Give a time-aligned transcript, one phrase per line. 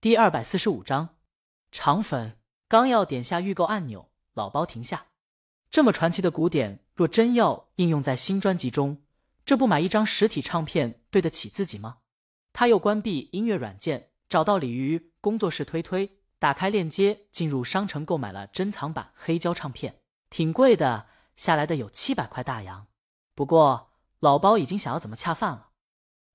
[0.00, 1.16] 第二百四十五章，
[1.72, 5.06] 肠粉刚要点下预购按钮，老包停下。
[5.72, 9.02] 这么传奇的古典，若真要应用在新专辑中，
[9.44, 11.96] 这不买一张实体唱片对得起自己吗？
[12.52, 22.86] 他又关闭音乐软件，找到鲤鱼工作室推推，打开链接进入商城购买了珍藏版黑胶唱片，挺贵的，下来的有七百块大洋。
[23.34, 23.90] 不过
[24.20, 25.70] 老包已经想要怎么恰饭了。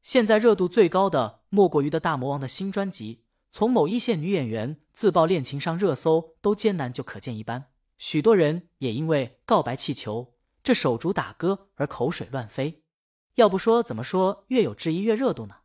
[0.01, 3.22] 现在热度最高的莫过于的大魔王的新专辑，
[3.53, 7.71] 从某一线女演员自曝恋情上热搜都艰难就可见一斑。
[7.99, 12.81] 许多人也因为《告白气球》这首主打歌而口水乱飞。
[13.35, 15.57] 要不说怎么说越有质疑越热度呢？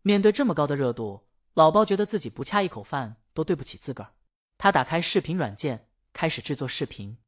[0.00, 4.14] 面对这么高的热度，老包觉得自己不恰一口饭都对不起自个儿。
[4.56, 7.18] 他打开视频软件，开始制作视频。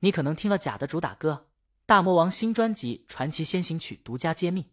[0.00, 1.46] 你可能听了假的主打歌
[1.86, 4.72] 《大魔王》新专辑《传奇先行曲》独家揭秘。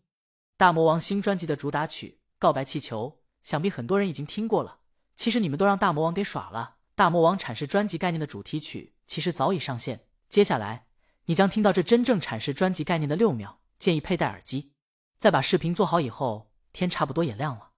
[0.58, 4.80] 大魔王新专辑的主打曲《告白气球》，想必很多人已经听过了。
[5.16, 6.78] 其实你们都让大魔王给耍了。
[6.96, 10.06] 大魔王阐释专辑概念的主题曲其实早已上线。
[10.28, 10.88] 接下来
[11.26, 14.74] 你将听到这真正阐释专辑概念的六秒，建议佩戴耳机。
[15.18, 17.72] 再把视频做好以后，天差不多也亮了。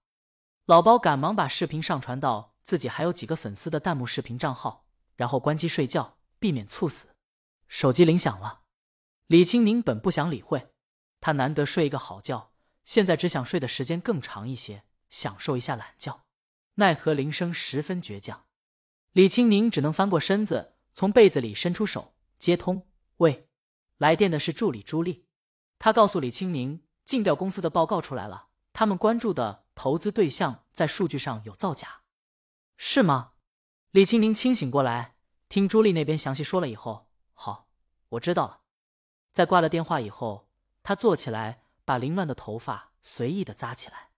[0.66, 7.08] 老包赶忙把视频上传到自己还有几个粉丝的弹幕视频账号，然后关机睡觉，避免猝死。
[7.66, 8.60] 手机铃响了，
[9.26, 10.68] 李青宁本不想理会，
[11.20, 12.52] 他难得睡一个好觉。
[12.84, 16.24] 现在只想睡的时间更长一些，享受一下懒觉。
[16.74, 18.46] 奈何铃声十分倔强，
[19.12, 22.88] 李青宁只能翻过身子，从被子里伸出手接通。
[23.18, 23.48] 喂，
[23.98, 25.28] 来电的是助理朱莉。
[25.78, 32.00] 他告诉李青宁，尽调公司的报告出来了，他们关注的投资对象在数据上有造假，
[32.76, 33.34] 是吗？
[33.90, 35.14] 李青宁清醒过来，
[35.48, 37.68] 听朱莉那边详细说了以后，好，
[38.08, 38.62] 我知道了。
[39.30, 40.48] 在挂了电话以后，
[40.82, 41.60] 他坐起来。
[41.84, 44.11] 把凌乱的头发随意的扎起来，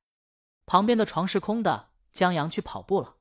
[0.66, 1.90] 旁边的床是空的。
[2.12, 3.16] 江阳去跑步了，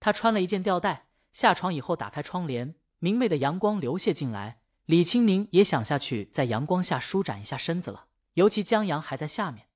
[0.00, 4.62] 他穿了一件吊带，下床以后打开窗帘，明媚的阳光流泻进来。
[4.86, 8.06] 李清明也想下去，在阳光下舒展一下身子了。
[8.32, 9.68] 尤其江阳还在下面，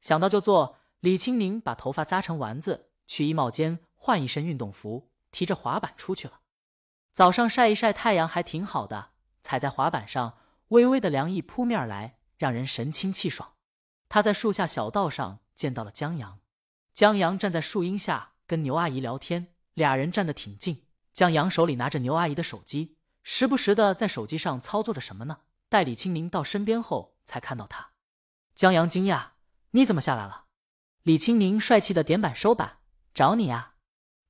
[0.00, 0.78] 想到就做。
[0.98, 6.40] 李清明把头发扎成丸子，去衣帽间换一身运动服，提着滑板出去了。
[7.12, 9.10] 早上晒一晒太阳还挺好的，
[9.42, 10.36] 踩在滑板上，
[10.68, 13.52] 微微的凉意扑面而来，让人神清气爽。
[14.08, 16.40] 他在树下小道上见到了江阳，
[16.92, 20.84] 江阳站在树荫下跟牛阿姨聊天，俩人站得挺近。
[21.12, 25.38] 江阳手里拿着牛阿姨的手机，时不时的在手机上操作着什么呢？
[25.68, 27.90] 待李清明到身边后，才看到他。
[28.54, 29.30] 江阳惊讶
[29.72, 30.46] ：“你怎么下来了？”
[31.04, 32.78] 李清明帅气的点板收板
[33.14, 33.74] ：“找你呀。”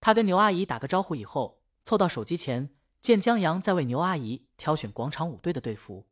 [0.00, 2.70] 他跟牛阿姨打个招呼以后，凑到手机前，
[3.03, 6.06] 见江阳在为牛阿姨挑选广场舞队的队服。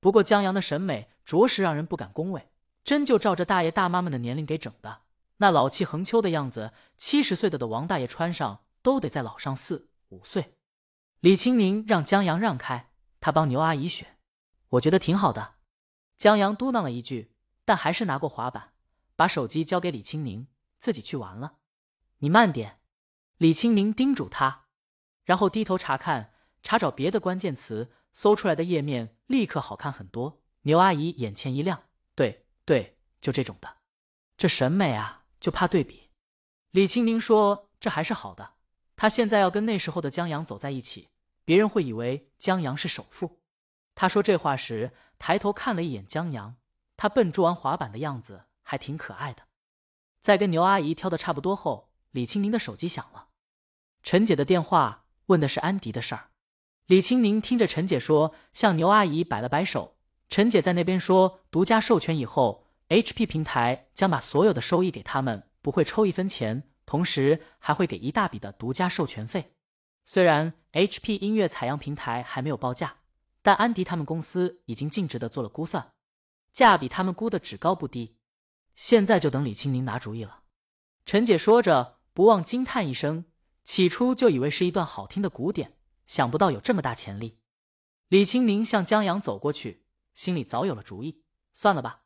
[0.00, 2.50] 不过江阳的审美着实让人不敢恭维。
[2.82, 5.03] 真就照着大爷大妈们的年龄给整的，
[5.44, 10.56] 那老气横秋的样子，七十岁的的王大爷穿上都得再老上四五岁。
[11.20, 12.90] 李清明让江阳让开，
[13.20, 14.16] 他帮牛阿姨选，
[14.70, 15.56] 我觉得挺好的。
[16.16, 17.34] 江阳嘟囔了一句，
[17.66, 18.72] 但还是拿过滑板，
[19.16, 20.46] 把手机交给李清明，
[20.80, 21.56] 自己去玩了。
[22.20, 22.80] 你慢点，
[23.36, 24.68] 李清明叮嘱他，
[25.24, 26.32] 然后低头查看，
[26.62, 30.40] 查找别的关键词，搜出来的页面立刻好看很多。
[30.62, 31.82] 牛阿姨眼前一亮，
[32.14, 32.46] 对。
[32.64, 33.68] 对，就这种的，
[34.38, 36.08] 这审美啊，就怕对比。
[36.70, 38.54] 李清宁说：“这还是好的，
[38.96, 41.10] 他现在要跟那时候的江阳走在一起，
[41.44, 43.42] 别人会以为江阳是首富。”
[43.94, 46.56] 他说这话时，抬头看了一眼江阳，
[46.96, 49.42] 他笨拙玩滑板的样子还挺可爱的。
[50.22, 53.28] 在跟牛阿姨挑的差不多后，李清宁的手机响了，
[54.02, 56.30] 陈姐的电话，问的是安迪的事儿。
[56.86, 59.98] 李清宁听着陈姐说，向牛阿姨摆了摆手。
[60.30, 62.63] 陈姐在那边说，独家授权以后
[62.94, 69.56] ，HP 平台将把所有的收益给他们，不会抽一分钱，同时还会给一大笔的独家授权费。
[70.04, 72.98] 虽然 HP 音乐采样平台还没有报价，
[73.42, 75.92] 但安迪他们公司已经尽职的做了估算，
[76.52, 78.16] 价比他们估的只高不低。
[78.76, 80.42] 现在就等李清宁拿主意了。
[81.04, 83.24] 陈姐说着，不忘惊叹一声：
[83.64, 85.76] 起初就以为是一段好听的古典，
[86.06, 87.40] 想不到有这么大潜力。
[88.08, 89.84] 李清宁向江阳走过去。
[90.14, 92.03] 心里早有了主意，算了吧。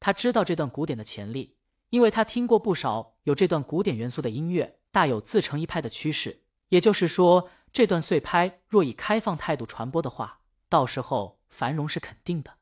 [0.00, 1.56] 他知道这段古典的潜力，
[1.90, 6.42] 因为他听过不少有这段古典元素的音乐，大有自成一派的趋势。
[6.70, 12.54] 也就是说，这段碎拍若以开放态度传播的话，到时候繁荣是肯定的。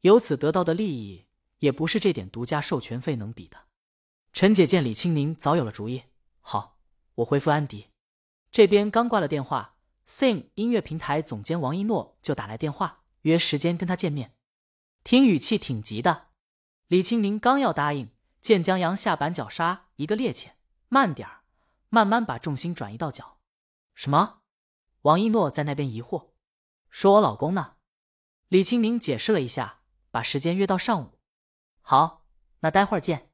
[0.00, 1.26] 由此得到的利益，
[1.58, 3.56] 也不是这点独家授权费能比的。
[4.32, 6.02] 陈姐见李清宁早有了主意，
[6.40, 6.78] 好，
[7.16, 7.88] 我回复安迪。
[8.50, 9.76] 这边刚挂了电话
[10.06, 13.02] ，Sing 音乐平台总监王一诺就打来电话。
[13.22, 14.34] 约时间跟他见面，
[15.04, 16.31] 听语气挺急的。
[16.92, 18.10] 李清明刚要答应，
[18.42, 20.50] 见江阳下板脚刹一个趔趄，
[20.90, 21.40] 慢点儿，
[21.88, 23.38] 慢慢把重心转移到脚。
[23.94, 24.42] 什么？
[25.00, 26.32] 王一诺在那边疑惑，
[26.90, 27.76] 说我老公呢？
[28.48, 29.78] 李青明解释了一下，
[30.10, 31.18] 把时间约到上午。
[31.80, 32.26] 好，
[32.60, 33.30] 那待会儿见。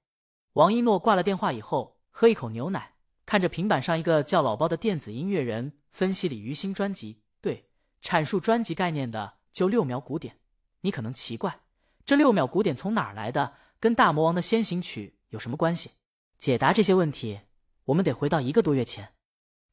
[0.53, 2.95] 王一诺挂了电话以后，喝一口牛奶，
[3.27, 7.69] 看着平板上一个叫老包的电子音乐人分析李鱼新专辑，对，
[8.01, 10.39] 阐述专辑概念的就六秒古典。
[10.83, 11.63] 你可能奇怪，
[12.09, 13.53] 这六秒鼓点从哪儿来的？
[13.79, 15.91] 跟大魔王的先行曲有什么关系？
[16.39, 17.41] 解答这些问题，
[17.85, 19.13] 我们得回到一个多月前。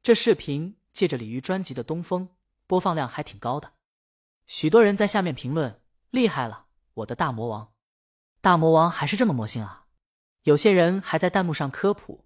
[0.03, 2.27] 这视频借着鲤鱼专辑的东风，
[2.67, 3.71] 播放量还挺高的，
[4.47, 5.79] 许多人在下面评论
[6.11, 6.65] ：“厉害了，
[6.95, 7.71] 我的大魔王！
[8.41, 9.85] 大魔王还是这么魔性啊！”
[10.43, 12.25] 有些人还在弹幕上科普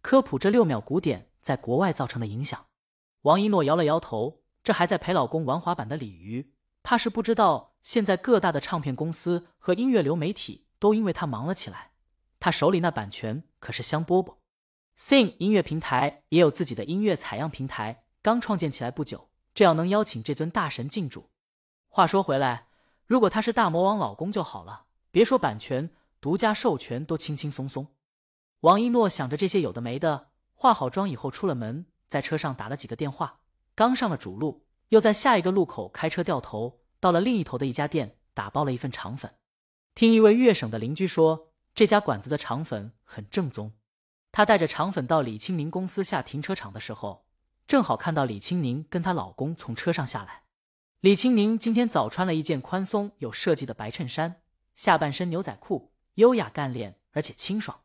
[0.00, 2.66] 科普这六秒鼓点在国外造成的影响。
[3.22, 6.52] 王一诺摇了摇头，这还在陪老公玩滑板的鲤鱼，
[6.82, 11.92] 怕是不知道现在各大的唱片公司和音乐流媒体都因为他忙了起来。
[12.40, 14.36] 他手里那版权可是香饽饽。
[14.98, 21.28] Sing 音乐平台也有自己的音乐采样平台，刚创建起来不久，这样能邀请这尊大神进驻。
[21.88, 22.68] 话说回来，
[23.06, 25.90] 如果他是大魔王老公就好了，别说版权、
[26.20, 27.88] 独家授权都轻轻松松。
[28.60, 33.40] 王一诺想着这些有的没的，化好妆以后出了门，在车上打了几个电话，
[33.74, 39.34] 刚上了主路，又在下一个路口开车掉头，到了另一头的一家店，打包了一份肠粉。
[39.94, 43.74] 听一位粤省的邻居说，这家馆子的肠粉很正宗。
[44.32, 47.26] 她带着肠粉到李青宁公司下停车场的时候，
[47.66, 50.44] 正好看到李青宁跟她老公从车上下来。
[51.00, 54.40] 李青宁今天早穿了一件宽松有设计的白衬衫，
[54.74, 57.80] 下半身牛仔裤，优雅干练而且清爽。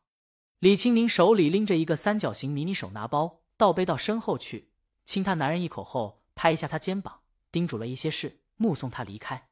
[0.60, 4.72] 李青宁手里拎着一个三角形迷你手拿包，倒背到身后去，
[5.04, 7.19] 亲她男人一口后，拍一下他肩膀，
[7.51, 9.47] 叮嘱了一些事，目送他离开。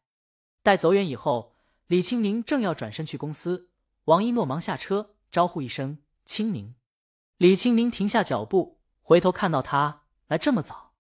[0.62, 1.56] 待走远以后，
[1.88, 3.70] 李青宁正要转身去公司，
[4.04, 6.76] 王一诺忙下车招呼一声：“青宁。”
[7.38, 10.94] 李清明停下脚步，回头看到他来这么早，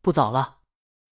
[0.00, 0.58] 不早了。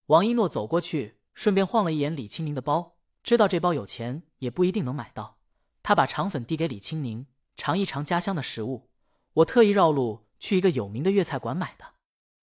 [0.06, 5.38] 王一诺走过去，顺便晃了一眼李清明的包，知道这包有钱也不一定能买到。
[5.82, 7.26] 他把肠粉递给李清明，
[7.56, 8.88] 尝一尝家乡的食物。
[9.34, 11.94] 我特意绕路去一个有名的粤菜馆买的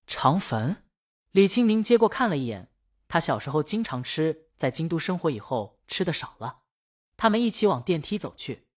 [0.05, 0.83] 肠粉。
[1.31, 2.69] 李清明接过看了一眼，
[3.13, 6.61] 他小时候经常吃，在京都生活以后吃的少了。
[7.15, 8.62] 他们一起往电梯走去。